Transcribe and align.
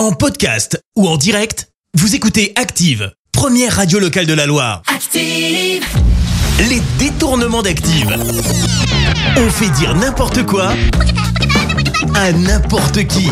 En 0.00 0.12
podcast 0.12 0.82
ou 0.96 1.06
en 1.06 1.18
direct, 1.18 1.68
vous 1.92 2.14
écoutez 2.14 2.54
Active, 2.56 3.12
première 3.32 3.76
radio 3.76 3.98
locale 3.98 4.24
de 4.24 4.32
la 4.32 4.46
Loire. 4.46 4.80
Active, 4.86 5.84
Les 6.70 6.80
détournements 6.98 7.60
d'Active. 7.60 8.08
On 9.36 9.50
fait 9.50 9.68
dire 9.78 9.94
n'importe 9.94 10.46
quoi 10.46 10.72
à 12.14 12.32
n'importe 12.32 13.06
qui. 13.08 13.28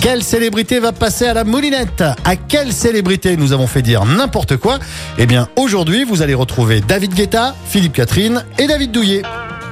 Quelle 0.00 0.22
célébrité 0.22 0.80
va 0.80 0.92
passer 0.92 1.26
à 1.26 1.34
la 1.34 1.44
moulinette? 1.44 2.04
À 2.24 2.36
quelle 2.36 2.72
célébrité 2.72 3.36
nous 3.36 3.52
avons 3.52 3.66
fait 3.66 3.82
dire 3.82 4.06
n'importe 4.06 4.56
quoi? 4.56 4.78
Eh 5.18 5.26
bien, 5.26 5.50
aujourd'hui, 5.56 6.04
vous 6.04 6.22
allez 6.22 6.32
retrouver 6.32 6.80
David 6.80 7.12
Guetta, 7.12 7.54
Philippe 7.68 7.92
Catherine 7.92 8.46
et 8.58 8.66
David 8.66 8.92
Douillet. 8.92 9.20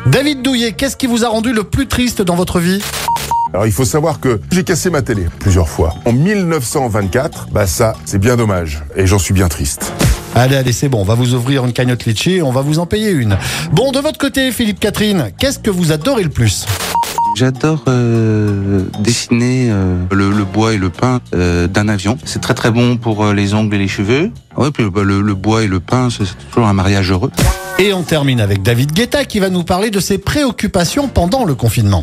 David 0.05 0.43
Douillet, 0.43 0.73
qu'est-ce 0.73 0.99
qui 0.99 1.07
vous 1.07 1.25
a 1.25 1.29
rendu 1.29 1.55
le 1.55 1.65
plus 1.65 1.87
triste 1.87 2.21
dans 2.21 2.35
votre 2.35 2.61
vie? 2.61 2.83
Alors 3.53 3.66
il 3.66 3.73
faut 3.73 3.84
savoir 3.84 4.19
que 4.19 4.41
j'ai 4.50 4.64
cassé 4.64 4.89
ma 4.89 5.03
télé 5.03 5.27
plusieurs 5.39 5.69
fois. 5.69 5.95
En 6.06 6.12
1924, 6.12 7.48
bah 7.52 7.66
ça, 7.66 7.95
c'est 8.06 8.19
bien 8.19 8.37
dommage. 8.37 8.83
Et 8.97 9.06
j'en 9.06 9.19
suis 9.19 9.34
bien 9.34 9.48
triste. 9.48 9.92
Allez, 10.34 10.56
allez, 10.56 10.73
c'est 10.73 10.88
bon, 10.88 11.01
on 11.01 11.05
va 11.05 11.15
vous 11.15 11.34
ouvrir 11.34 11.65
une 11.66 11.75
cagnotte 11.75 12.06
litchi 12.06 12.37
et 12.37 12.42
on 12.42 12.51
va 12.52 12.62
vous 12.62 12.78
en 12.78 12.87
payer 12.87 13.11
une. 13.11 13.37
Bon, 13.73 13.92
de 13.92 13.98
votre 13.98 14.19
côté, 14.19 14.51
Philippe 14.52 14.80
Catherine, 14.80 15.30
qu'est-ce 15.38 15.59
que 15.59 15.70
vous 15.70 15.92
adorez 15.92 16.23
le 16.23 16.30
plus? 16.30 16.65
J'adore 17.37 17.83
euh, 17.88 18.83
dessiner 19.01 19.69
euh, 19.70 19.97
le, 20.11 20.30
le 20.30 20.45
bois 20.45 20.73
et 20.73 20.78
le 20.78 20.89
pain 20.89 21.20
euh, 21.34 21.66
d'un 21.66 21.89
avion. 21.89 22.16
C'est 22.25 22.41
très 22.41 22.55
très 22.55 22.70
bon 22.70 22.97
pour 22.97 23.25
euh, 23.25 23.34
les 23.34 23.53
ongles 23.53 23.75
et 23.75 23.78
les 23.78 23.89
cheveux. 23.89 24.30
Ouais, 24.56 24.70
puis 24.70 24.89
bah, 24.91 25.03
le, 25.03 25.20
le 25.20 25.34
bois 25.34 25.62
et 25.62 25.66
le 25.66 25.80
pain, 25.80 26.09
c'est 26.11 26.25
c'est 26.25 26.48
toujours 26.50 26.69
un 26.69 26.73
mariage 26.75 27.11
heureux. 27.11 27.30
Et 27.78 27.92
on 27.92 28.03
termine 28.03 28.41
avec 28.41 28.62
David 28.62 28.92
Guetta 28.92 29.25
qui 29.25 29.41
va 29.41 29.50
nous 29.50 29.64
parler 29.64 29.91
de 29.91 30.00
ses 30.00 30.16
préoccupations 30.19 31.09
pendant 31.09 31.45
le 31.45 31.55
confinement. 31.55 32.03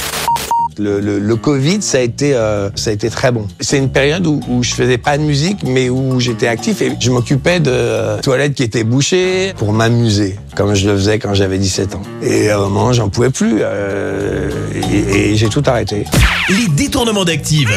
Le, 0.79 1.35
Covid, 1.35 1.81
ça 1.81 1.97
a 1.97 2.01
été, 2.01 2.33
euh, 2.33 2.69
ça 2.75 2.89
a 2.89 2.93
été 2.93 3.09
très 3.09 3.31
bon. 3.31 3.47
C'est 3.59 3.77
une 3.77 3.89
période 3.89 4.25
où, 4.25 4.63
je 4.63 4.73
faisais 4.73 4.97
pas 4.97 5.17
de 5.17 5.23
musique, 5.23 5.63
mais 5.63 5.89
où 5.89 6.19
j'étais 6.19 6.47
actif 6.47 6.81
et 6.81 6.91
je 6.99 7.11
m'occupais 7.11 7.59
de 7.59 7.71
euh, 7.71 8.19
toilettes 8.21 8.53
qui 8.53 8.63
étaient 8.63 8.83
bouchées 8.83 9.53
pour 9.57 9.73
m'amuser, 9.73 10.37
comme 10.55 10.73
je 10.73 10.89
le 10.89 10.95
faisais 10.97 11.19
quand 11.19 11.33
j'avais 11.33 11.57
17 11.57 11.95
ans. 11.95 12.01
Et 12.21 12.49
à 12.49 12.57
un 12.57 12.61
moment, 12.61 12.93
j'en 12.93 13.09
pouvais 13.09 13.29
plus 13.29 13.57
euh, 13.59 14.49
et, 14.91 15.31
et 15.31 15.35
j'ai 15.35 15.49
tout 15.49 15.63
arrêté. 15.65 16.05
Les 16.49 16.67
détournements 16.67 17.25
d'Active. 17.25 17.69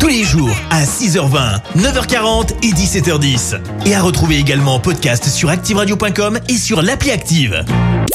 Tous 0.00 0.08
les 0.08 0.24
jours 0.24 0.54
à 0.70 0.84
6h20, 0.84 1.60
9h40 1.78 2.50
et 2.62 2.72
17h10. 2.72 3.58
Et 3.86 3.94
à 3.94 4.02
retrouver 4.02 4.36
également 4.36 4.74
en 4.74 4.80
podcast 4.80 5.24
sur 5.28 5.48
ActiveRadio.com 5.48 6.38
et 6.48 6.56
sur 6.56 6.82
l'appli 6.82 7.10
Active. 7.10 7.64